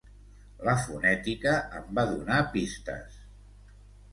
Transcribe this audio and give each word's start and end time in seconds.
La 0.69 0.73
fonètica 0.85 1.53
em 1.81 1.91
va 1.99 2.07
donar 2.15 2.41
pistes. 2.57 3.21